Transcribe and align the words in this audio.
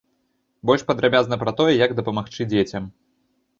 Больш 0.69 0.83
падрабязна 0.89 1.39
пра 1.45 1.53
тое, 1.61 1.69
як 1.85 1.95
дапамагчы 2.01 2.51
дзецям. 2.57 2.83